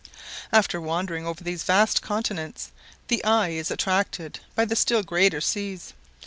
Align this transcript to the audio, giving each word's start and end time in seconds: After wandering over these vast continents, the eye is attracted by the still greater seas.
After 0.51 0.81
wandering 0.81 1.27
over 1.27 1.43
these 1.43 1.61
vast 1.61 2.01
continents, 2.01 2.71
the 3.07 3.23
eye 3.23 3.49
is 3.49 3.69
attracted 3.69 4.39
by 4.55 4.65
the 4.65 4.75
still 4.75 5.03
greater 5.03 5.39
seas. 5.41 5.93